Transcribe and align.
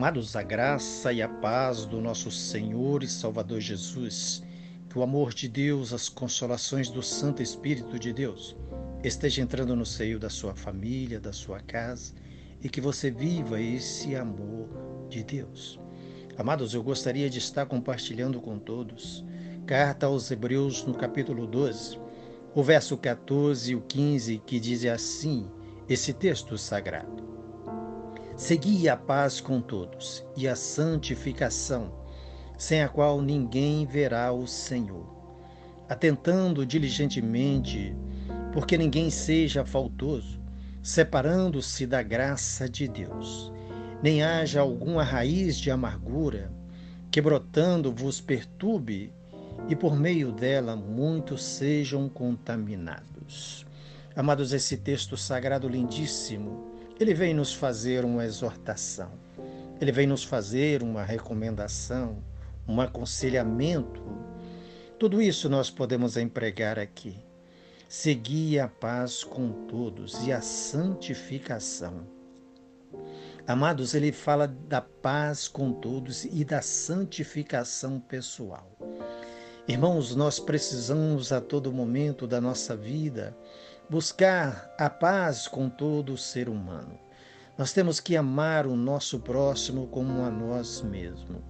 Amados, 0.00 0.34
a 0.34 0.42
graça 0.42 1.12
e 1.12 1.20
a 1.20 1.28
paz 1.28 1.84
do 1.84 2.00
nosso 2.00 2.30
Senhor 2.30 3.02
e 3.02 3.06
Salvador 3.06 3.60
Jesus, 3.60 4.42
que 4.88 4.98
o 4.98 5.02
amor 5.02 5.34
de 5.34 5.46
Deus, 5.46 5.92
as 5.92 6.08
consolações 6.08 6.88
do 6.88 7.02
Santo 7.02 7.42
Espírito 7.42 7.98
de 7.98 8.10
Deus 8.10 8.56
esteja 9.04 9.42
entrando 9.42 9.76
no 9.76 9.84
seio 9.84 10.18
da 10.18 10.30
sua 10.30 10.54
família, 10.54 11.20
da 11.20 11.34
sua 11.34 11.60
casa 11.60 12.14
e 12.62 12.68
que 12.70 12.80
você 12.80 13.10
viva 13.10 13.60
esse 13.60 14.16
amor 14.16 14.70
de 15.10 15.22
Deus. 15.22 15.78
Amados, 16.38 16.72
eu 16.72 16.82
gostaria 16.82 17.28
de 17.28 17.36
estar 17.36 17.66
compartilhando 17.66 18.40
com 18.40 18.58
todos. 18.58 19.22
Carta 19.66 20.06
aos 20.06 20.30
Hebreus, 20.30 20.82
no 20.82 20.94
capítulo 20.94 21.46
12, 21.46 22.00
o 22.54 22.62
verso 22.62 22.96
14 22.96 23.72
e 23.72 23.76
o 23.76 23.82
15, 23.82 24.38
que 24.46 24.58
diz 24.58 24.82
assim: 24.86 25.46
esse 25.86 26.14
texto 26.14 26.56
sagrado. 26.56 27.39
Segui 28.40 28.88
a 28.88 28.96
paz 28.96 29.38
com 29.38 29.60
todos 29.60 30.24
e 30.34 30.48
a 30.48 30.56
santificação, 30.56 31.92
sem 32.56 32.82
a 32.82 32.88
qual 32.88 33.20
ninguém 33.20 33.84
verá 33.84 34.32
o 34.32 34.46
Senhor. 34.46 35.06
Atentando 35.86 36.64
diligentemente, 36.64 37.94
porque 38.50 38.78
ninguém 38.78 39.10
seja 39.10 39.62
faltoso, 39.62 40.40
separando-se 40.82 41.86
da 41.86 42.02
graça 42.02 42.66
de 42.66 42.88
Deus, 42.88 43.52
nem 44.02 44.22
haja 44.22 44.62
alguma 44.62 45.02
raiz 45.02 45.58
de 45.58 45.70
amargura 45.70 46.50
que 47.10 47.20
brotando 47.20 47.92
vos 47.92 48.22
perturbe 48.22 49.12
e 49.68 49.76
por 49.76 49.94
meio 49.94 50.32
dela 50.32 50.74
muitos 50.74 51.44
sejam 51.44 52.08
contaminados. 52.08 53.66
Amados, 54.16 54.54
esse 54.54 54.78
texto 54.78 55.14
sagrado 55.14 55.68
lindíssimo 55.68 56.69
ele 57.00 57.14
vem 57.14 57.32
nos 57.32 57.54
fazer 57.54 58.04
uma 58.04 58.26
exortação, 58.26 59.10
ele 59.80 59.90
vem 59.90 60.06
nos 60.06 60.22
fazer 60.22 60.82
uma 60.82 61.02
recomendação, 61.02 62.22
um 62.68 62.78
aconselhamento. 62.78 64.02
Tudo 64.98 65.22
isso 65.22 65.48
nós 65.48 65.70
podemos 65.70 66.18
empregar 66.18 66.78
aqui. 66.78 67.16
Segui 67.88 68.58
a 68.58 68.68
paz 68.68 69.24
com 69.24 69.50
todos 69.66 70.26
e 70.26 70.30
a 70.30 70.42
santificação. 70.42 72.06
Amados, 73.46 73.94
ele 73.94 74.12
fala 74.12 74.46
da 74.46 74.82
paz 74.82 75.48
com 75.48 75.72
todos 75.72 76.26
e 76.26 76.44
da 76.44 76.60
santificação 76.60 77.98
pessoal. 77.98 78.76
Irmãos, 79.66 80.14
nós 80.14 80.38
precisamos 80.38 81.32
a 81.32 81.40
todo 81.40 81.72
momento 81.72 82.26
da 82.26 82.42
nossa 82.42 82.76
vida 82.76 83.34
buscar 83.90 84.72
a 84.78 84.88
paz 84.88 85.48
com 85.48 85.68
todo 85.68 86.16
ser 86.16 86.48
humano. 86.48 86.96
Nós 87.58 87.72
temos 87.72 87.98
que 87.98 88.16
amar 88.16 88.64
o 88.64 88.76
nosso 88.76 89.18
próximo 89.18 89.88
como 89.88 90.22
a 90.22 90.30
nós 90.30 90.80
mesmos. 90.80 91.42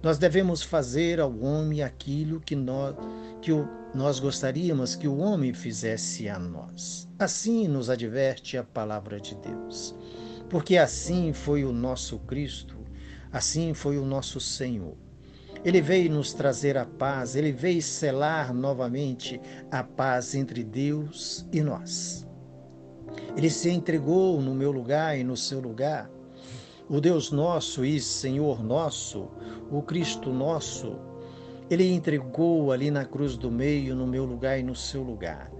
Nós 0.00 0.16
devemos 0.16 0.62
fazer 0.62 1.18
ao 1.18 1.36
homem 1.40 1.82
aquilo 1.82 2.40
que 2.40 2.54
nós, 2.54 2.94
que 3.42 3.50
o, 3.50 3.68
nós 3.92 4.20
gostaríamos 4.20 4.94
que 4.94 5.08
o 5.08 5.18
homem 5.18 5.52
fizesse 5.52 6.28
a 6.28 6.38
nós. 6.38 7.08
Assim 7.18 7.66
nos 7.66 7.90
adverte 7.90 8.56
a 8.56 8.62
palavra 8.62 9.20
de 9.20 9.34
Deus. 9.34 9.92
Porque 10.48 10.76
assim 10.76 11.32
foi 11.32 11.64
o 11.64 11.72
nosso 11.72 12.20
Cristo, 12.20 12.78
assim 13.32 13.74
foi 13.74 13.98
o 13.98 14.04
nosso 14.04 14.38
Senhor. 14.38 14.96
Ele 15.64 15.80
veio 15.80 16.10
nos 16.12 16.32
trazer 16.32 16.76
a 16.76 16.84
paz, 16.84 17.34
ele 17.34 17.52
veio 17.52 17.82
selar 17.82 18.54
novamente 18.54 19.40
a 19.70 19.82
paz 19.82 20.34
entre 20.34 20.62
Deus 20.62 21.46
e 21.52 21.60
nós. 21.60 22.26
Ele 23.36 23.50
se 23.50 23.70
entregou 23.70 24.40
no 24.40 24.54
meu 24.54 24.70
lugar 24.70 25.18
e 25.18 25.24
no 25.24 25.36
seu 25.36 25.60
lugar. 25.60 26.10
O 26.88 27.00
Deus 27.00 27.30
nosso 27.30 27.84
e 27.84 28.00
Senhor 28.00 28.62
nosso, 28.62 29.28
o 29.70 29.82
Cristo 29.82 30.32
nosso, 30.32 30.96
ele 31.68 31.92
entregou 31.92 32.72
ali 32.72 32.90
na 32.90 33.04
cruz 33.04 33.36
do 33.36 33.50
meio, 33.50 33.94
no 33.94 34.06
meu 34.06 34.24
lugar 34.24 34.58
e 34.58 34.62
no 34.62 34.74
seu 34.74 35.02
lugar, 35.02 35.50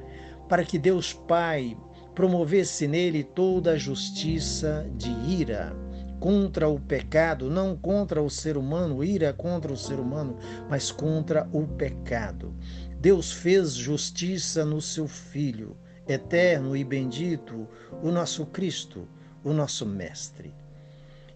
para 0.49 0.65
que 0.65 0.79
Deus 0.79 1.13
Pai 1.13 1.77
promovesse 2.15 2.89
nele 2.89 3.23
toda 3.23 3.73
a 3.73 3.79
justiça 3.79 4.91
de 4.97 5.11
ira 5.31 5.77
contra 6.19 6.69
o 6.69 6.79
pecado, 6.79 7.51
não 7.51 7.77
contra 7.77 8.23
o 8.23 8.31
ser 8.31 8.57
humano, 8.57 9.03
ira 9.05 9.33
contra 9.33 9.73
o 9.73 9.77
ser 9.77 9.99
humano, 9.99 10.37
mas 10.69 10.91
contra 10.91 11.49
o 11.53 11.67
pecado. 11.67 12.55
Deus 13.01 13.31
fez 13.31 13.75
justiça 13.75 14.65
no 14.65 14.81
seu 14.81 15.07
Filho, 15.07 15.77
eterno 16.07 16.77
e 16.77 16.83
bendito, 16.83 17.69
o 18.03 18.11
nosso 18.11 18.47
Cristo, 18.47 19.07
o 19.45 19.53
nosso 19.53 19.87
Mestre. 19.87 20.53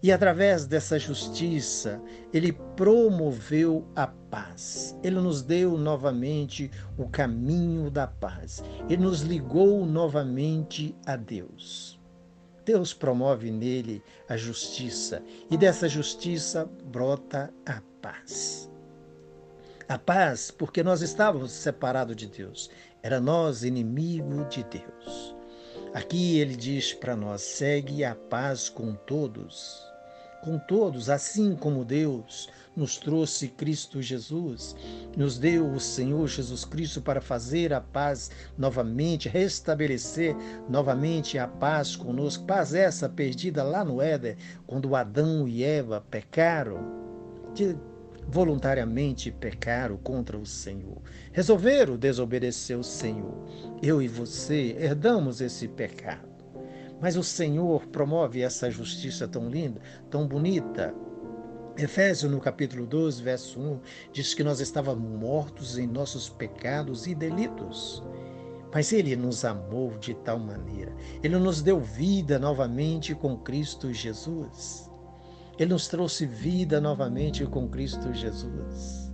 E 0.02 0.10
através 0.10 0.66
dessa 0.66 0.98
justiça, 0.98 2.02
ele 2.32 2.52
promoveu 2.52 3.86
a 3.94 4.08
paz. 4.08 4.98
Ele 5.00 5.20
nos 5.20 5.42
deu 5.42 5.78
novamente 5.78 6.68
o 6.98 7.08
caminho 7.08 7.88
da 7.88 8.08
paz. 8.08 8.64
Ele 8.88 9.02
nos 9.02 9.20
ligou 9.20 9.86
novamente 9.86 10.96
a 11.06 11.14
Deus. 11.14 11.91
Deus 12.64 12.94
promove 12.94 13.50
nele 13.50 14.02
a 14.28 14.36
justiça 14.36 15.22
e 15.50 15.56
dessa 15.56 15.88
justiça 15.88 16.68
brota 16.84 17.52
a 17.66 17.82
paz. 18.00 18.70
A 19.88 19.98
paz, 19.98 20.50
porque 20.50 20.82
nós 20.82 21.02
estávamos 21.02 21.52
separados 21.52 22.16
de 22.16 22.26
Deus, 22.26 22.70
era 23.02 23.20
nós 23.20 23.64
inimigo 23.64 24.44
de 24.44 24.62
Deus. 24.64 25.34
Aqui 25.92 26.38
ele 26.38 26.56
diz 26.56 26.94
para 26.94 27.16
nós: 27.16 27.42
segue 27.42 28.04
a 28.04 28.14
paz 28.14 28.68
com 28.68 28.94
todos 28.94 29.92
com 30.42 30.58
todos, 30.58 31.08
assim 31.08 31.54
como 31.54 31.84
Deus 31.84 32.48
nos 32.74 32.96
trouxe 32.96 33.48
Cristo 33.48 34.00
Jesus, 34.00 34.74
nos 35.16 35.38
deu 35.38 35.70
o 35.70 35.78
Senhor 35.78 36.26
Jesus 36.26 36.64
Cristo 36.64 37.02
para 37.02 37.20
fazer 37.20 37.72
a 37.72 37.80
paz 37.80 38.30
novamente, 38.56 39.28
restabelecer 39.28 40.34
novamente 40.68 41.38
a 41.38 41.46
paz 41.46 41.94
conosco. 41.94 42.44
Paz 42.44 42.74
essa 42.74 43.08
perdida 43.08 43.62
lá 43.62 43.84
no 43.84 44.00
Éden, 44.00 44.36
quando 44.66 44.96
Adão 44.96 45.46
e 45.46 45.62
Eva 45.62 46.00
pecaram, 46.10 47.02
voluntariamente 48.26 49.30
pecaram 49.30 49.96
contra 49.98 50.38
o 50.38 50.46
Senhor. 50.46 51.02
Resolveram 51.32 51.96
desobedecer 51.96 52.78
o 52.78 52.84
Senhor. 52.84 53.34
Eu 53.82 54.00
e 54.00 54.08
você 54.08 54.76
herdamos 54.78 55.40
esse 55.40 55.68
pecado. 55.68 56.32
Mas 57.00 57.16
o 57.16 57.22
Senhor 57.22 57.86
promove 57.88 58.42
essa 58.42 58.70
justiça 58.70 59.26
tão 59.26 59.48
linda, 59.50 59.80
tão 60.08 60.26
bonita. 60.26 60.94
Efésios, 61.76 62.30
no 62.30 62.40
capítulo 62.40 62.86
12, 62.86 63.22
verso 63.22 63.58
1, 63.58 63.80
diz 64.12 64.34
que 64.34 64.44
nós 64.44 64.60
estávamos 64.60 65.08
mortos 65.10 65.78
em 65.78 65.86
nossos 65.86 66.28
pecados 66.28 67.06
e 67.06 67.14
delitos. 67.14 68.02
Mas 68.74 68.92
Ele 68.92 69.16
nos 69.16 69.44
amou 69.44 69.96
de 69.98 70.14
tal 70.14 70.38
maneira. 70.38 70.94
Ele 71.22 71.38
nos 71.38 71.62
deu 71.62 71.80
vida 71.80 72.38
novamente 72.38 73.14
com 73.14 73.36
Cristo 73.36 73.92
Jesus. 73.92 74.90
Ele 75.58 75.72
nos 75.72 75.88
trouxe 75.88 76.26
vida 76.26 76.80
novamente 76.80 77.44
com 77.46 77.68
Cristo 77.68 78.12
Jesus. 78.12 79.12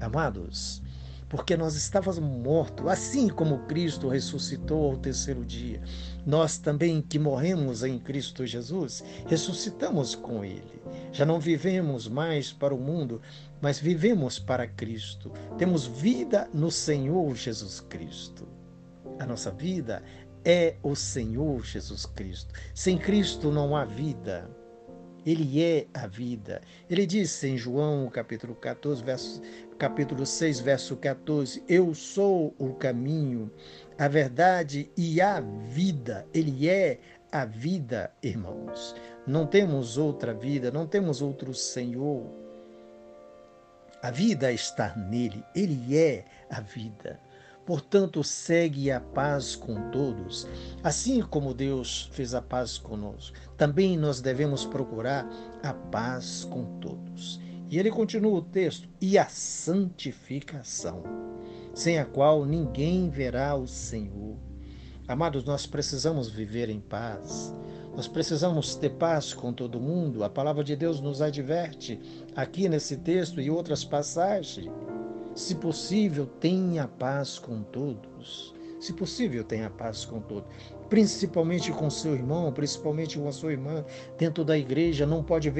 Amados, 0.00 0.82
porque 1.28 1.56
nós 1.56 1.74
estávamos 1.74 2.18
mortos, 2.18 2.86
assim 2.86 3.28
como 3.28 3.66
Cristo 3.66 4.08
ressuscitou 4.08 4.90
ao 4.90 4.96
terceiro 4.96 5.44
dia. 5.44 5.80
Nós 6.24 6.58
também 6.58 7.02
que 7.02 7.18
morremos 7.18 7.82
em 7.82 7.98
Cristo 7.98 8.46
Jesus, 8.46 9.02
ressuscitamos 9.26 10.14
com 10.14 10.44
Ele. 10.44 10.82
Já 11.12 11.24
não 11.24 11.40
vivemos 11.40 12.08
mais 12.08 12.52
para 12.52 12.74
o 12.74 12.78
mundo, 12.78 13.20
mas 13.60 13.78
vivemos 13.78 14.38
para 14.38 14.66
Cristo. 14.66 15.32
Temos 15.58 15.86
vida 15.86 16.48
no 16.52 16.70
Senhor 16.70 17.34
Jesus 17.34 17.80
Cristo. 17.80 18.46
A 19.18 19.26
nossa 19.26 19.50
vida 19.50 20.02
é 20.44 20.76
o 20.82 20.94
Senhor 20.94 21.64
Jesus 21.64 22.06
Cristo. 22.06 22.54
Sem 22.74 22.96
Cristo 22.96 23.50
não 23.50 23.74
há 23.74 23.84
vida. 23.84 24.48
Ele 25.26 25.60
é 25.60 25.86
a 25.92 26.06
vida. 26.06 26.62
Ele 26.88 27.04
disse 27.04 27.48
em 27.48 27.58
João, 27.58 28.08
capítulo 28.08 28.54
14, 28.54 29.02
verso, 29.02 29.42
capítulo 29.76 30.24
6, 30.24 30.60
verso 30.60 30.96
14: 30.96 31.64
Eu 31.68 31.92
sou 31.94 32.54
o 32.58 32.72
caminho, 32.74 33.50
a 33.98 34.06
verdade 34.06 34.88
e 34.96 35.20
a 35.20 35.40
vida. 35.40 36.24
Ele 36.32 36.68
é 36.68 37.00
a 37.32 37.44
vida, 37.44 38.12
irmãos. 38.22 38.94
Não 39.26 39.44
temos 39.44 39.98
outra 39.98 40.32
vida, 40.32 40.70
não 40.70 40.86
temos 40.86 41.20
outro 41.20 41.52
Senhor. 41.52 42.24
A 44.00 44.10
vida 44.12 44.52
está 44.52 44.94
nele, 44.94 45.42
ele 45.52 45.98
é 45.98 46.24
a 46.48 46.60
vida. 46.60 47.18
Portanto, 47.66 48.22
segue 48.22 48.92
a 48.92 49.00
paz 49.00 49.56
com 49.56 49.90
todos, 49.90 50.46
assim 50.84 51.20
como 51.20 51.52
Deus 51.52 52.08
fez 52.12 52.32
a 52.32 52.40
paz 52.40 52.78
conosco. 52.78 53.36
Também 53.56 53.96
nós 53.96 54.20
devemos 54.20 54.64
procurar 54.64 55.28
a 55.64 55.74
paz 55.74 56.46
com 56.48 56.78
todos. 56.78 57.40
E 57.68 57.76
ele 57.76 57.90
continua 57.90 58.38
o 58.38 58.42
texto: 58.42 58.88
e 59.00 59.18
a 59.18 59.26
santificação, 59.26 61.02
sem 61.74 61.98
a 61.98 62.04
qual 62.04 62.44
ninguém 62.44 63.10
verá 63.10 63.56
o 63.56 63.66
Senhor. 63.66 64.36
Amados, 65.08 65.44
nós 65.44 65.66
precisamos 65.66 66.28
viver 66.28 66.68
em 66.68 66.80
paz. 66.80 67.52
Nós 67.96 68.06
precisamos 68.06 68.76
ter 68.76 68.90
paz 68.90 69.34
com 69.34 69.52
todo 69.52 69.80
mundo. 69.80 70.22
A 70.22 70.28
palavra 70.28 70.62
de 70.62 70.76
Deus 70.76 71.00
nos 71.00 71.22
adverte 71.22 71.98
aqui 72.36 72.68
nesse 72.68 72.98
texto 72.98 73.40
e 73.40 73.50
outras 73.50 73.84
passagens. 73.84 74.70
Se 75.36 75.54
possível, 75.54 76.26
tenha 76.26 76.88
paz 76.88 77.38
com 77.38 77.62
todos. 77.62 78.54
Se 78.80 78.94
possível, 78.94 79.44
tenha 79.44 79.68
paz 79.68 80.02
com 80.06 80.18
todos. 80.18 80.48
Principalmente 80.88 81.70
com 81.72 81.90
seu 81.90 82.14
irmão, 82.14 82.50
principalmente 82.50 83.18
com 83.18 83.28
a 83.28 83.32
sua 83.32 83.52
irmã. 83.52 83.84
Dentro 84.16 84.46
da 84.46 84.56
igreja 84.56 85.04
não 85.04 85.22
pode 85.22 85.52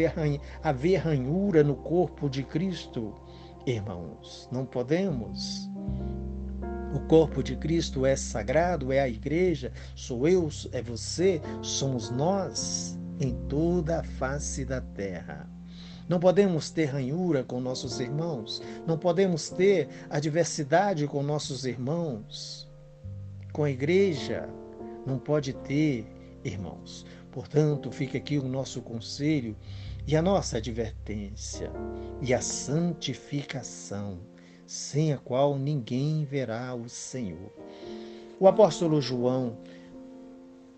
haver, 0.62 0.96
ranhura 0.96 1.62
no 1.62 1.76
corpo 1.76 2.30
de 2.30 2.42
Cristo. 2.42 3.14
Irmãos, 3.66 4.48
não 4.50 4.64
podemos. 4.64 5.68
O 6.94 7.00
corpo 7.00 7.42
de 7.42 7.54
Cristo 7.56 8.06
é 8.06 8.16
sagrado, 8.16 8.90
é 8.90 9.00
a 9.00 9.08
igreja, 9.08 9.70
sou 9.94 10.26
eu, 10.26 10.48
é 10.72 10.80
você, 10.80 11.42
somos 11.60 12.08
nós 12.10 12.98
em 13.20 13.34
toda 13.46 14.00
a 14.00 14.02
face 14.02 14.64
da 14.64 14.80
terra. 14.80 15.55
Não 16.08 16.20
podemos 16.20 16.70
ter 16.70 16.86
ranhura 16.86 17.42
com 17.42 17.60
nossos 17.60 17.98
irmãos, 17.98 18.62
não 18.86 18.96
podemos 18.96 19.50
ter 19.50 19.88
adversidade 20.08 21.06
com 21.06 21.22
nossos 21.22 21.64
irmãos. 21.64 22.68
Com 23.52 23.64
a 23.64 23.70
igreja, 23.70 24.48
não 25.04 25.18
pode 25.18 25.52
ter, 25.52 26.06
irmãos. 26.44 27.04
Portanto, 27.30 27.90
fica 27.90 28.18
aqui 28.18 28.38
o 28.38 28.48
nosso 28.48 28.80
conselho 28.80 29.56
e 30.06 30.16
a 30.16 30.22
nossa 30.22 30.58
advertência 30.58 31.70
e 32.22 32.32
a 32.32 32.40
santificação 32.40 34.18
sem 34.66 35.12
a 35.12 35.18
qual 35.18 35.58
ninguém 35.58 36.24
verá 36.24 36.74
o 36.74 36.88
Senhor. 36.88 37.52
O 38.38 38.46
apóstolo 38.46 39.00
João, 39.00 39.58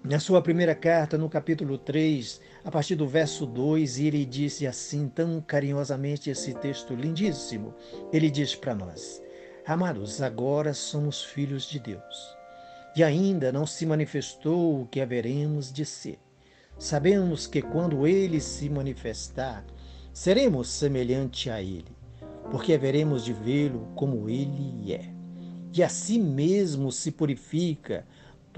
na 0.08 0.18
sua 0.18 0.40
primeira 0.40 0.74
carta, 0.74 1.18
no 1.18 1.28
capítulo 1.28 1.76
3, 1.76 2.40
a 2.64 2.70
partir 2.70 2.94
do 2.94 3.06
verso 3.06 3.44
2, 3.44 3.98
ele 3.98 4.24
disse 4.24 4.66
assim, 4.66 5.08
tão 5.08 5.40
carinhosamente, 5.40 6.30
esse 6.30 6.54
texto 6.54 6.94
lindíssimo. 6.94 7.74
Ele 8.12 8.30
diz 8.30 8.54
para 8.54 8.74
nós: 8.74 9.22
Amados, 9.66 10.22
agora 10.22 10.72
somos 10.72 11.22
filhos 11.22 11.68
de 11.68 11.78
Deus, 11.78 12.36
e 12.96 13.04
ainda 13.04 13.52
não 13.52 13.66
se 13.66 13.84
manifestou 13.84 14.80
o 14.80 14.86
que 14.86 15.00
haveremos 15.00 15.70
de 15.70 15.84
ser. 15.84 16.18
Sabemos 16.78 17.46
que 17.46 17.60
quando 17.60 18.06
ele 18.06 18.40
se 18.40 18.70
manifestar, 18.70 19.62
seremos 20.12 20.70
semelhante 20.70 21.50
a 21.50 21.60
ele 21.60 21.98
porque 22.50 22.72
haveremos 22.72 23.24
de 23.24 23.32
vê-lo 23.32 23.88
como 23.94 24.28
ele 24.28 24.92
é. 24.92 25.12
E 25.72 25.82
assim 25.82 26.18
mesmo 26.18 26.90
se 26.90 27.12
purifica 27.12 28.06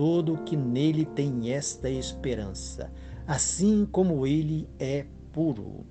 todo 0.01 0.39
que 0.45 0.57
nele 0.57 1.05
tem 1.05 1.53
esta 1.53 1.91
esperança, 1.91 2.91
assim 3.27 3.85
como 3.85 4.27
ele 4.27 4.67
é 4.79 5.05
puro. 5.31 5.85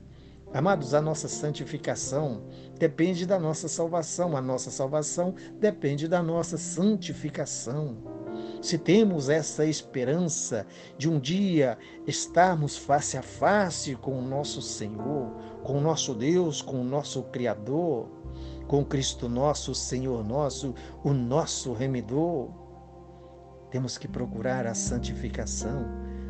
Amados, 0.52 0.96
a 0.96 1.00
nossa 1.00 1.28
santificação 1.28 2.42
depende 2.80 3.24
da 3.28 3.38
nossa 3.38 3.68
salvação, 3.68 4.36
a 4.36 4.42
nossa 4.42 4.72
salvação 4.72 5.36
depende 5.60 6.08
da 6.08 6.24
nossa 6.24 6.58
santificação. 6.58 8.00
Se 8.64 8.80
temos 8.80 9.30
essa 9.30 9.64
esperança 9.64 10.66
de 10.98 11.08
um 11.08 11.20
dia 11.20 11.78
estarmos 12.08 12.76
face 12.76 13.16
a 13.16 13.22
face 13.22 13.96
com 13.96 14.18
o 14.18 14.28
nosso 14.28 14.60
Senhor, 14.60 15.30
com 15.62 15.78
o 15.78 15.82
nosso 15.82 16.16
Deus, 16.16 16.64
com 16.64 16.82
o 16.82 16.84
nosso 16.84 17.22
Criador, 17.26 18.10
com 18.68 18.84
Cristo 18.84 19.30
nosso, 19.30 19.76
Senhor 19.76 20.28
nosso, 20.28 20.74
o 21.04 21.14
nosso 21.14 21.74
remidor. 21.74 22.59
Temos 23.72 23.98
que 23.98 24.08
procurar 24.08 24.66
a 24.66 24.74
santificação, 24.74 25.86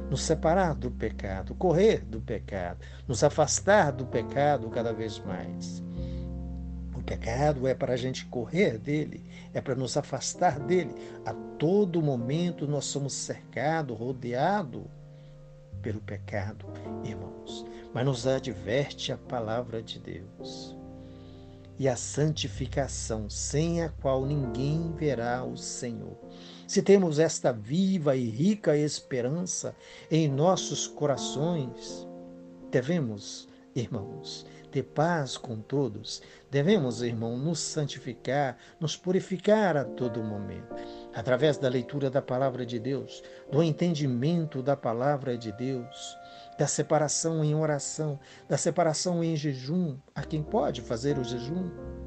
nos 0.10 0.22
separar 0.22 0.76
do 0.76 0.92
pecado, 0.92 1.56
correr 1.56 2.00
do 2.06 2.20
pecado, 2.20 2.80
nos 3.08 3.24
afastar 3.24 3.92
do 3.92 4.06
pecado 4.06 4.70
cada 4.70 4.92
vez 4.92 5.20
mais. 5.20 5.84
O 6.96 7.02
pecado 7.02 7.68
é 7.68 7.74
para 7.74 7.94
a 7.94 7.98
gente 7.98 8.26
correr 8.26 8.78
dele, 8.78 9.24
é 9.54 9.62
para 9.62 9.76
nos 9.76 9.96
afastar 9.96 10.60
dele. 10.60 10.94
A 11.26 11.34
todo 11.58 12.02
momento 12.02 12.68
nós 12.68 12.86
somos 12.86 13.14
cercados, 13.14 13.98
rodeados 13.98 14.84
pelo 15.82 16.02
pecado, 16.02 16.66
irmãos 17.04 17.66
mas 17.94 18.06
nos 18.06 18.28
adverte 18.28 19.12
a 19.12 19.18
palavra 19.18 19.82
de 19.82 20.00
Deus. 20.00 20.76
E 21.78 21.88
a 21.88 21.96
santificação, 21.96 23.30
sem 23.30 23.82
a 23.82 23.90
qual 23.90 24.26
ninguém 24.26 24.92
verá 24.94 25.44
o 25.44 25.56
Senhor. 25.56 26.18
Se 26.70 26.84
temos 26.84 27.18
esta 27.18 27.52
viva 27.52 28.16
e 28.16 28.30
rica 28.30 28.78
esperança 28.78 29.76
em 30.12 30.30
nossos 30.30 30.86
corações, 30.86 32.08
devemos, 32.70 33.48
irmãos, 33.76 34.46
ter 34.70 34.84
paz 34.84 35.36
com 35.36 35.60
todos. 35.62 36.22
Devemos, 36.52 37.02
irmão, 37.02 37.36
nos 37.36 37.58
santificar, 37.58 38.56
nos 38.80 38.96
purificar 38.96 39.78
a 39.78 39.84
todo 39.84 40.24
momento, 40.24 40.76
através 41.12 41.58
da 41.58 41.68
leitura 41.68 42.08
da 42.08 42.22
palavra 42.22 42.64
de 42.64 42.78
Deus, 42.78 43.24
do 43.52 43.64
entendimento 43.64 44.62
da 44.62 44.78
palavra 44.78 45.36
de 45.36 45.52
Deus, 45.52 46.16
da 46.56 46.68
separação 46.68 47.44
em 47.44 47.56
oração, 47.56 48.20
da 48.48 48.58
separação 48.58 49.24
em 49.24 49.36
jejum. 49.36 49.98
A 50.14 50.22
quem 50.22 50.44
pode 50.44 50.82
fazer 50.82 51.18
o 51.18 51.24
jejum? 51.24 51.99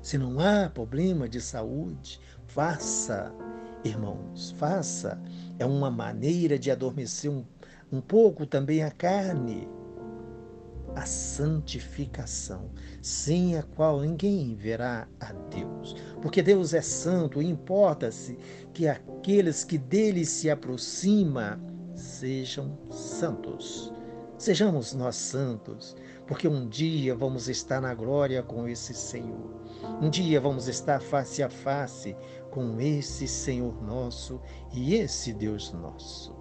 Se 0.00 0.16
não 0.16 0.38
há 0.38 0.68
problema 0.68 1.28
de 1.28 1.40
saúde, 1.40 2.20
faça, 2.46 3.32
irmãos, 3.84 4.52
faça. 4.52 5.20
É 5.58 5.66
uma 5.66 5.90
maneira 5.90 6.58
de 6.58 6.70
adormecer 6.70 7.30
um, 7.30 7.44
um 7.90 8.00
pouco 8.00 8.46
também 8.46 8.82
a 8.82 8.90
carne. 8.90 9.68
A 10.96 11.04
santificação, 11.04 12.70
sem 13.02 13.56
a 13.58 13.62
qual 13.62 14.00
ninguém 14.00 14.54
verá 14.54 15.06
a 15.20 15.32
Deus. 15.32 15.94
Porque 16.22 16.42
Deus 16.42 16.72
é 16.72 16.80
santo, 16.80 17.42
importa-se 17.42 18.38
que 18.72 18.88
aqueles 18.88 19.64
que 19.64 19.76
dele 19.76 20.24
se 20.24 20.48
aproximam 20.48 21.60
sejam 21.94 22.78
santos. 22.90 23.92
Sejamos 24.38 24.94
nós 24.94 25.16
santos, 25.16 25.96
porque 26.26 26.46
um 26.46 26.68
dia 26.68 27.14
vamos 27.14 27.48
estar 27.48 27.80
na 27.80 27.92
glória 27.92 28.42
com 28.42 28.68
esse 28.68 28.94
Senhor. 28.94 29.62
Um 30.00 30.10
dia 30.10 30.40
vamos 30.40 30.68
estar 30.68 31.00
face 31.00 31.42
a 31.42 31.48
face 31.48 32.16
com 32.50 32.80
esse 32.80 33.26
Senhor 33.26 33.82
nosso 33.82 34.40
e 34.72 34.94
esse 34.94 35.32
Deus 35.32 35.72
nosso. 35.72 36.36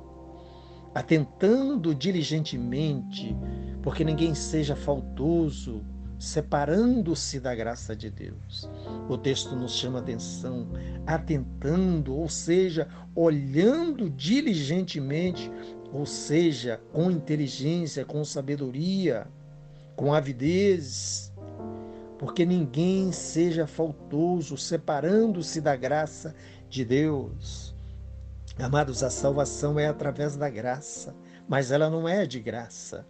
Atentando 0.94 1.94
diligentemente, 1.94 3.36
porque 3.84 4.04
ninguém 4.04 4.34
seja 4.34 4.76
faltoso 4.76 5.84
separando-se 6.20 7.40
da 7.40 7.54
graça 7.54 7.96
de 7.96 8.10
Deus. 8.10 8.70
O 9.08 9.18
texto 9.18 9.56
nos 9.56 9.74
chama 9.74 10.00
atenção, 10.00 10.68
atentando, 11.06 12.16
ou 12.16 12.28
seja, 12.28 12.88
olhando 13.16 14.10
diligentemente, 14.10 15.52
ou 15.94 16.06
seja, 16.06 16.82
com 16.92 17.12
inteligência, 17.12 18.04
com 18.04 18.24
sabedoria, 18.26 19.28
com 19.96 20.14
avidez, 20.14 21.32
porque 22.18 22.46
ninguém 22.46 23.12
seja 23.12 23.68
faltoso, 23.68 24.58
separando-se 24.58 25.62
da 25.62 25.76
graça 25.76 26.36
de 26.70 26.84
Deus. 26.84 27.76
Amados, 28.58 29.04
a 29.04 29.10
salvação 29.10 29.80
é 29.80 29.88
através 29.88 30.36
da 30.36 30.50
graça, 30.50 31.16
mas 31.48 31.72
ela 31.72 31.90
não 31.90 32.08
é 32.10 32.26
de 32.26 32.40
graça. 32.40 33.06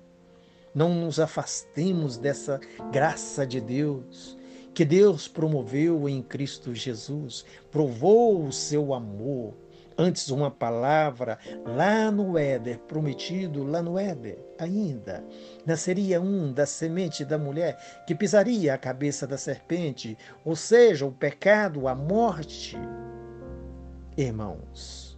Não 0.75 0.93
nos 0.93 1.19
afastemos 1.19 2.17
dessa 2.17 2.59
graça 2.91 3.47
de 3.47 3.61
Deus 3.61 4.37
que 4.77 4.85
Deus 4.85 5.27
promoveu 5.27 6.07
em 6.07 6.21
Cristo 6.21 6.71
Jesus, 6.71 7.43
provou 7.71 8.45
o 8.45 8.51
seu 8.51 8.93
amor. 8.93 9.55
Antes, 9.97 10.29
uma 10.29 10.51
palavra 10.51 11.39
lá 11.65 12.11
no 12.11 12.37
Éder, 12.37 12.79
prometido 12.79 13.63
lá 13.63 13.81
no 13.81 13.97
Éder, 13.97 14.37
ainda. 14.59 15.25
Nasceria 15.65 16.21
um 16.21 16.53
da 16.53 16.65
semente 16.65 17.25
da 17.25 17.37
mulher 17.37 18.03
que 18.05 18.13
pisaria 18.13 18.73
a 18.73 18.77
cabeça 18.77 19.25
da 19.25 19.37
serpente, 19.37 20.17
ou 20.45 20.55
seja, 20.55 21.05
o 21.05 21.11
pecado, 21.11 21.87
a 21.87 21.95
morte. 21.95 22.77
Irmãos, 24.15 25.17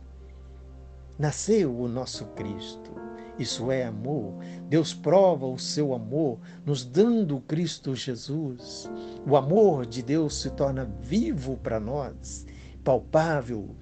nasceu 1.18 1.78
o 1.78 1.88
nosso 1.88 2.26
Cristo 2.28 3.10
isso 3.40 3.72
é 3.72 3.86
amor. 3.86 4.34
Deus 4.68 4.94
prova 4.94 5.46
o 5.46 5.58
seu 5.58 5.94
amor 5.94 6.40
nos 6.66 6.84
dando 6.84 7.40
Cristo 7.40 7.96
Jesus. 7.96 8.92
O 9.26 9.38
amor 9.38 9.86
de 9.86 10.04
Deus 10.04 10.42
se 10.42 10.50
torna 10.52 10.84
vivo 11.00 11.56
para 11.56 11.80
nós, 11.80 12.46
palpável. 12.84 13.78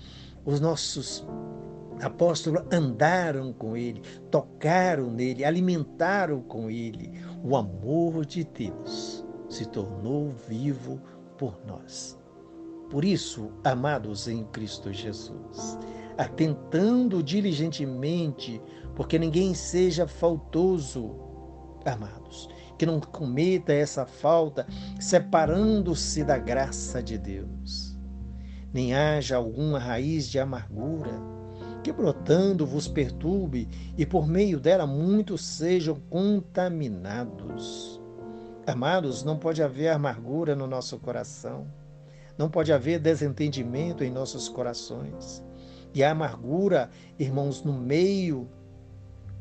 Os 0.48 0.62
nossos 0.62 1.28
apóstolos 2.02 2.64
andaram 2.72 3.52
com 3.52 3.76
ele, 3.76 4.02
tocaram 4.32 5.12
nele, 5.12 5.44
alimentaram 5.44 6.42
com 6.42 6.70
ele. 6.70 7.12
O 7.44 7.58
amor 7.58 8.26
de 8.26 8.46
Deus 8.46 9.26
se 9.50 9.66
tornou 9.66 10.30
vivo 10.48 11.02
por 11.38 11.60
nós. 11.68 12.18
Por 12.90 13.04
isso, 13.04 13.52
amados 13.62 14.30
em 14.30 14.46
Cristo 14.46 14.94
Jesus, 14.94 15.78
atentando 16.18 17.22
diligentemente, 17.22 18.62
porque 18.96 19.20
ninguém 19.20 19.54
seja 19.54 20.08
faltoso, 20.08 21.14
amados, 21.86 22.48
que 22.78 22.86
não 22.86 23.02
cometa 23.02 23.74
essa 23.74 24.06
falta, 24.06 24.66
separando-se 24.98 26.24
da 26.24 26.38
graça 26.38 27.04
de 27.04 27.18
Deus. 27.18 27.87
Nem 28.78 28.94
haja 28.94 29.36
alguma 29.36 29.80
raiz 29.80 30.30
de 30.30 30.38
amargura 30.40 31.20
que 31.84 31.92
brotando 31.92 32.64
vos 32.64 32.88
perturbe 32.88 33.68
e 33.98 34.06
por 34.06 34.28
meio 34.28 34.60
dela 34.60 34.86
muitos 34.86 35.44
sejam 35.44 35.96
contaminados. 36.12 38.00
Amados, 38.68 39.24
não 39.24 39.36
pode 39.36 39.64
haver 39.64 39.88
amargura 39.88 40.56
no 40.56 40.68
nosso 40.68 41.00
coração, 41.00 41.66
não 42.38 42.52
pode 42.52 42.72
haver 42.72 43.00
desentendimento 43.00 44.04
em 44.04 44.12
nossos 44.12 44.48
corações. 44.48 45.44
E 45.92 46.04
a 46.04 46.12
amargura, 46.12 46.92
irmãos, 47.18 47.64
no 47.64 47.74
meio 47.74 48.48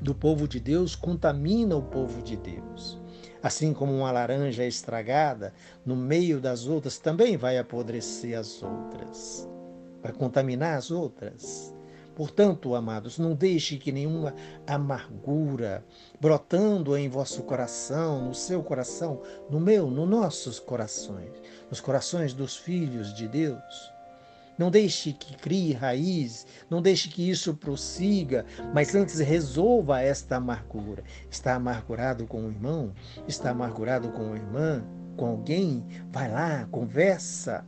do 0.00 0.14
povo 0.14 0.48
de 0.48 0.58
Deus, 0.58 0.96
contamina 0.96 1.76
o 1.76 1.82
povo 1.82 2.22
de 2.22 2.38
Deus. 2.38 2.98
Assim 3.46 3.72
como 3.72 3.96
uma 3.96 4.10
laranja 4.10 4.64
estragada, 4.64 5.54
no 5.84 5.94
meio 5.94 6.40
das 6.40 6.66
outras, 6.66 6.98
também 6.98 7.36
vai 7.36 7.56
apodrecer 7.58 8.36
as 8.36 8.60
outras, 8.60 9.48
vai 10.02 10.10
contaminar 10.10 10.76
as 10.76 10.90
outras. 10.90 11.72
Portanto, 12.16 12.74
amados, 12.74 13.20
não 13.20 13.36
deixe 13.36 13.76
que 13.76 13.92
nenhuma 13.92 14.34
amargura 14.66 15.84
brotando 16.20 16.96
em 16.96 17.08
vosso 17.08 17.44
coração, 17.44 18.26
no 18.26 18.34
seu 18.34 18.64
coração, 18.64 19.22
no 19.48 19.60
meu, 19.60 19.88
nos 19.88 20.08
nossos 20.08 20.58
corações, 20.58 21.30
nos 21.70 21.80
corações 21.80 22.34
dos 22.34 22.56
filhos 22.56 23.14
de 23.14 23.28
Deus. 23.28 23.95
Não 24.58 24.70
deixe 24.70 25.12
que 25.12 25.36
crie 25.36 25.72
raiz, 25.72 26.46
não 26.70 26.80
deixe 26.80 27.08
que 27.08 27.28
isso 27.28 27.54
prossiga, 27.54 28.44
mas 28.72 28.94
antes 28.94 29.18
resolva 29.18 30.00
esta 30.00 30.36
amargura. 30.36 31.04
Está 31.30 31.54
amargurado 31.54 32.26
com 32.26 32.46
o 32.46 32.50
irmão? 32.50 32.92
Está 33.28 33.50
amargurado 33.50 34.10
com 34.12 34.32
a 34.32 34.36
irmã? 34.36 34.84
Com 35.16 35.26
alguém? 35.26 35.84
Vai 36.10 36.30
lá, 36.30 36.66
conversa 36.70 37.64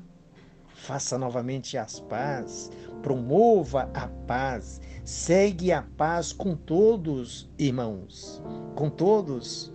faça 0.78 1.18
novamente 1.18 1.76
as 1.76 2.00
paz, 2.00 2.70
promova 3.02 3.90
a 3.94 4.08
paz, 4.26 4.80
segue 5.04 5.72
a 5.72 5.82
paz 5.82 6.32
com 6.32 6.54
todos, 6.54 7.50
irmãos, 7.58 8.42
com 8.74 8.88
todos. 8.88 9.72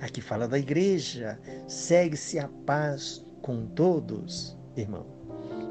Aqui 0.00 0.20
fala 0.20 0.46
da 0.46 0.58
igreja, 0.58 1.38
segue-se 1.66 2.38
a 2.38 2.48
paz 2.66 3.24
com 3.40 3.66
todos, 3.66 4.56
irmão. 4.76 5.15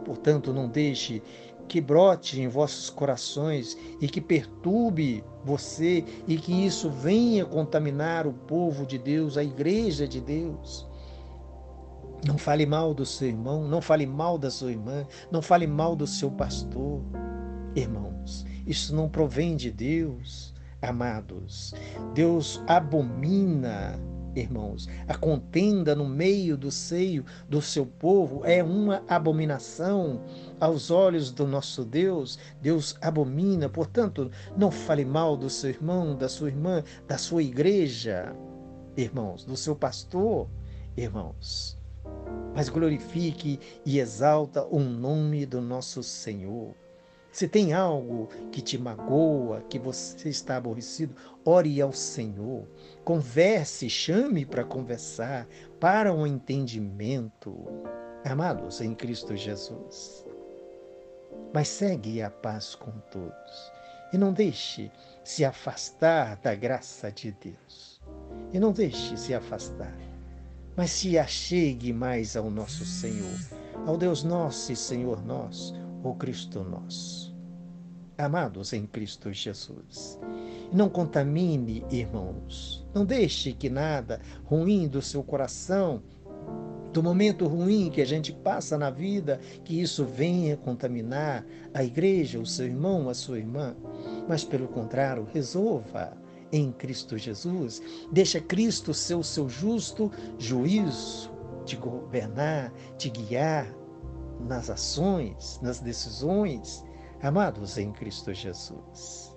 Portanto, 0.05 0.53
não 0.53 0.69
deixe 0.69 1.21
que 1.67 1.81
brote 1.81 2.39
em 2.39 2.47
vossos 2.47 2.91
corações 2.91 3.75
e 3.99 4.07
que 4.07 4.21
perturbe 4.21 5.23
você 5.43 6.05
e 6.27 6.37
que 6.37 6.65
isso 6.65 6.89
venha 6.91 7.43
contaminar 7.43 8.27
o 8.27 8.33
povo 8.33 8.85
de 8.85 8.99
Deus, 8.99 9.35
a 9.35 9.43
igreja 9.43 10.07
de 10.07 10.21
Deus. 10.21 10.87
Não 12.25 12.37
fale 12.37 12.65
mal 12.65 12.93
do 12.93 13.05
seu 13.05 13.27
irmão, 13.27 13.67
não 13.67 13.81
fale 13.81 14.05
mal 14.05 14.37
da 14.37 14.49
sua 14.49 14.71
irmã, 14.71 15.05
não 15.31 15.41
fale 15.41 15.67
mal 15.67 15.95
do 15.95 16.07
seu 16.07 16.31
pastor. 16.31 17.01
Irmãos, 17.75 18.45
isso 18.65 18.95
não 18.95 19.09
provém 19.09 19.55
de 19.55 19.69
Deus, 19.69 20.53
amados. 20.81 21.73
Deus 22.13 22.63
abomina, 22.67 23.99
irmãos, 24.35 24.87
a 25.07 25.15
contenda 25.15 25.95
no 25.95 26.07
meio 26.07 26.57
do 26.57 26.71
seio 26.71 27.25
do 27.49 27.61
seu 27.61 27.85
povo 27.85 28.45
é 28.45 28.63
uma 28.63 29.03
abominação 29.07 30.21
aos 30.59 30.91
olhos 30.91 31.31
do 31.31 31.47
nosso 31.47 31.83
Deus. 31.83 32.37
Deus 32.61 32.97
abomina, 33.01 33.69
portanto, 33.69 34.29
não 34.57 34.69
fale 34.69 35.05
mal 35.05 35.37
do 35.37 35.49
seu 35.49 35.69
irmão, 35.69 36.15
da 36.15 36.27
sua 36.27 36.49
irmã, 36.49 36.83
da 37.07 37.17
sua 37.17 37.41
igreja, 37.41 38.35
irmãos, 38.97 39.43
do 39.43 39.55
seu 39.55 39.75
pastor, 39.75 40.47
irmãos 40.97 41.77
mas 42.55 42.69
glorifique 42.69 43.59
e 43.85 43.99
exalta 43.99 44.63
o 44.63 44.79
nome 44.79 45.45
do 45.45 45.59
nosso 45.59 46.01
Senhor. 46.01 46.73
Se 47.35 47.49
tem 47.49 47.73
algo 47.73 48.29
que 48.49 48.61
te 48.61 48.77
magoa, 48.77 49.59
que 49.69 49.77
você 49.77 50.29
está 50.29 50.55
aborrecido, 50.55 51.13
ore 51.43 51.81
ao 51.81 51.91
Senhor. 51.91 52.65
Converse, 53.03 53.89
chame 53.89 54.45
para 54.45 54.63
conversar, 54.63 55.45
para 55.77 56.13
um 56.13 56.25
entendimento. 56.25 57.53
Amados 58.23 58.79
em 58.79 58.95
Cristo 58.95 59.35
Jesus. 59.35 60.25
Mas 61.53 61.67
segue 61.67 62.21
a 62.21 62.31
paz 62.31 62.73
com 62.73 62.91
todos. 63.11 63.71
E 64.13 64.17
não 64.17 64.31
deixe 64.31 64.89
se 65.21 65.43
afastar 65.43 66.37
da 66.37 66.55
graça 66.55 67.11
de 67.11 67.33
Deus. 67.33 68.01
E 68.53 68.59
não 68.61 68.71
deixe 68.71 69.17
se 69.17 69.33
afastar 69.33 69.93
mas 70.77 70.91
se 70.91 71.17
achegue 71.17 71.93
mais 71.93 72.35
ao 72.35 72.51
nosso 72.51 72.85
Senhor, 72.85 73.39
ao 73.85 73.97
Deus 73.97 74.23
nosso 74.23 74.71
e 74.71 74.75
Senhor 74.75 75.25
nosso, 75.25 75.73
o 76.09 76.15
Cristo 76.15 76.63
nosso. 76.63 77.35
Amados 78.17 78.71
em 78.71 78.85
Cristo 78.85 79.33
Jesus, 79.33 80.19
não 80.71 80.87
contamine, 80.87 81.83
irmãos, 81.91 82.85
não 82.93 83.03
deixe 83.03 83.51
que 83.51 83.69
nada 83.69 84.21
ruim 84.45 84.87
do 84.87 85.01
seu 85.01 85.21
coração, 85.21 86.01
do 86.93 87.03
momento 87.03 87.45
ruim 87.45 87.89
que 87.89 88.01
a 88.01 88.05
gente 88.05 88.31
passa 88.31 88.77
na 88.77 88.89
vida, 88.89 89.41
que 89.65 89.81
isso 89.81 90.05
venha 90.05 90.55
contaminar 90.55 91.45
a 91.73 91.83
igreja, 91.83 92.39
o 92.39 92.45
seu 92.45 92.67
irmão, 92.67 93.09
a 93.09 93.13
sua 93.13 93.37
irmã, 93.37 93.75
mas 94.29 94.45
pelo 94.45 94.69
contrário, 94.69 95.27
resolva 95.33 96.15
em 96.53 96.71
Cristo 96.71 97.17
Jesus, 97.17 97.81
deixa 98.13 98.39
Cristo 98.39 98.93
ser 98.93 99.15
o 99.15 99.23
seu 99.23 99.49
justo 99.49 100.09
juízo, 100.39 101.29
te 101.65 101.75
governar, 101.75 102.71
te 102.97 103.09
guiar 103.09 103.75
nas 104.39 104.69
ações, 104.69 105.59
nas 105.61 105.79
decisões, 105.79 106.83
amados 107.21 107.77
em 107.77 107.91
Cristo 107.91 108.33
Jesus. 108.33 109.35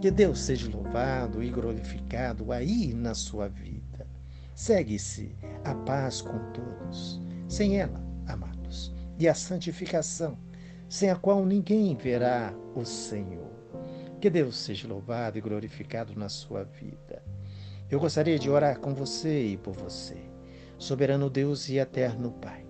Que 0.00 0.10
Deus 0.10 0.40
seja 0.40 0.70
louvado 0.70 1.42
e 1.42 1.50
glorificado 1.50 2.52
aí 2.52 2.94
na 2.94 3.14
sua 3.14 3.48
vida. 3.48 4.06
Segue-se 4.54 5.36
a 5.64 5.74
paz 5.74 6.22
com 6.22 6.38
todos. 6.52 7.20
Sem 7.48 7.78
ela, 7.78 8.00
amados, 8.26 8.94
e 9.18 9.28
a 9.28 9.34
santificação, 9.34 10.38
sem 10.88 11.10
a 11.10 11.16
qual 11.16 11.44
ninguém 11.44 11.96
verá 11.96 12.54
o 12.74 12.84
Senhor. 12.84 13.50
Que 14.20 14.30
Deus 14.30 14.56
seja 14.56 14.86
louvado 14.86 15.36
e 15.36 15.40
glorificado 15.40 16.18
na 16.18 16.28
sua 16.28 16.64
vida. 16.64 17.22
Eu 17.90 17.98
gostaria 17.98 18.38
de 18.38 18.48
orar 18.48 18.78
com 18.78 18.94
você 18.94 19.48
e 19.48 19.56
por 19.56 19.74
você. 19.74 20.16
Soberano 20.78 21.28
Deus 21.28 21.68
e 21.68 21.78
eterno 21.78 22.30
Pai, 22.32 22.64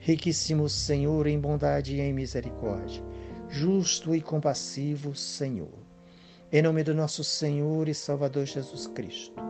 riquíssimo 0.00 0.68
Senhor 0.68 1.26
em 1.26 1.38
bondade 1.38 1.96
e 1.96 2.00
em 2.00 2.12
misericórdia, 2.12 3.02
justo 3.48 4.14
e 4.14 4.20
compassivo 4.20 5.14
Senhor. 5.14 5.72
Em 6.50 6.62
nome 6.62 6.82
do 6.82 6.94
nosso 6.94 7.22
Senhor 7.22 7.88
e 7.88 7.94
Salvador 7.94 8.46
Jesus 8.46 8.86
Cristo. 8.86 9.40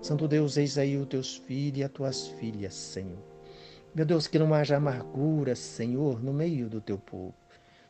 Santo 0.00 0.26
Deus, 0.26 0.56
eis 0.56 0.78
aí 0.78 0.96
os 0.96 1.06
teus 1.06 1.36
filhos 1.36 1.78
e 1.78 1.84
as 1.84 1.90
tuas 1.90 2.26
filhas, 2.28 2.74
Senhor. 2.74 3.22
Meu 3.94 4.04
Deus, 4.04 4.26
que 4.26 4.38
não 4.38 4.52
haja 4.52 4.76
amargura, 4.76 5.54
Senhor, 5.54 6.22
no 6.22 6.32
meio 6.32 6.68
do 6.68 6.80
teu 6.80 6.98
povo 6.98 7.34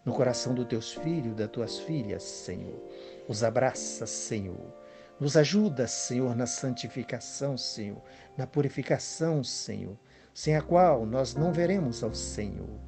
no 0.05 0.13
coração 0.13 0.55
dos 0.55 0.67
teus 0.67 0.93
filhos, 0.93 1.35
das 1.35 1.51
tuas 1.51 1.79
filhas, 1.81 2.23
Senhor. 2.23 2.83
Os 3.29 3.45
abraça, 3.45 4.07
Senhor. 4.07 4.75
Nos 5.21 5.37
ajuda, 5.37 5.87
Senhor, 5.87 6.35
na 6.35 6.47
santificação, 6.47 7.57
Senhor, 7.57 8.03
na 8.37 8.47
purificação, 8.47 9.45
Senhor, 9.45 9.97
sem 10.35 10.57
a 10.57 10.63
qual 10.63 11.05
nós 11.05 11.35
não 11.35 11.53
veremos 11.53 12.03
ao 12.03 12.15
Senhor. 12.15 12.81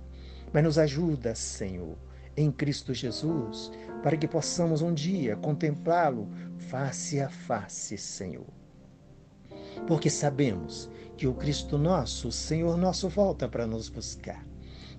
Mas 0.52 0.64
nos 0.64 0.78
ajuda, 0.78 1.34
Senhor, 1.34 1.96
em 2.36 2.50
Cristo 2.50 2.94
Jesus, 2.94 3.70
para 4.02 4.16
que 4.16 4.28
possamos 4.28 4.82
um 4.82 4.92
dia 4.92 5.36
contemplá-lo 5.36 6.28
face 6.58 7.20
a 7.20 7.28
face, 7.28 7.98
Senhor. 7.98 8.46
Porque 9.86 10.08
sabemos 10.08 10.88
que 11.16 11.26
o 11.26 11.34
Cristo 11.34 11.78
nosso, 11.78 12.28
o 12.28 12.32
Senhor 12.32 12.76
nosso, 12.76 13.08
volta 13.08 13.48
para 13.48 13.66
nos 13.66 13.88
buscar. 13.88 14.44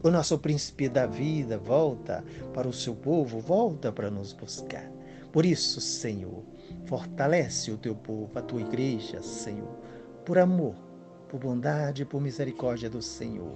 O 0.04 0.12
nosso 0.12 0.38
príncipe 0.38 0.88
da 0.88 1.08
vida 1.08 1.58
volta 1.58 2.24
para 2.54 2.68
o 2.68 2.74
seu 2.74 2.96
povo, 2.96 3.40
volta 3.40 3.92
para 3.92 4.12
nos 4.12 4.34
buscar. 4.34 4.90
Por 5.32 5.46
isso, 5.46 5.82
Senhor, 5.82 6.44
fortalece 6.86 7.72
o 7.72 7.78
teu 7.78 7.96
povo, 7.96 8.38
a 8.38 8.42
tua 8.42 8.62
igreja, 8.62 9.22
Senhor, 9.22 9.76
por 10.24 10.38
amor, 10.38 10.76
por 11.36 11.40
bondade 11.40 12.04
e 12.04 12.06
por 12.06 12.22
misericórdia 12.22 12.90
do 12.90 13.02
Senhor. 13.02 13.56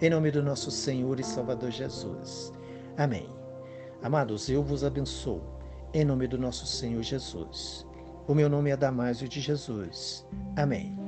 Em 0.00 0.10
nome 0.10 0.30
do 0.30 0.42
nosso 0.42 0.70
Senhor 0.70 1.18
e 1.18 1.24
Salvador 1.24 1.70
Jesus. 1.70 2.52
Amém. 2.98 3.28
Amados, 4.02 4.50
eu 4.50 4.62
vos 4.62 4.84
abençoo. 4.84 5.42
Em 5.94 6.04
nome 6.04 6.26
do 6.26 6.36
nosso 6.36 6.66
Senhor 6.66 7.02
Jesus. 7.02 7.86
O 8.26 8.34
meu 8.34 8.48
nome 8.48 8.70
é 8.70 8.76
Damásio 8.76 9.28
de 9.28 9.40
Jesus. 9.40 10.26
Amém. 10.56 11.03